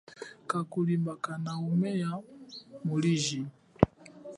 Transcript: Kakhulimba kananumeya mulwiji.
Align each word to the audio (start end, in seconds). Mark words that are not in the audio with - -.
Kakhulimba 0.49 1.13
kananumeya 1.23 2.11
mulwiji. 2.85 3.41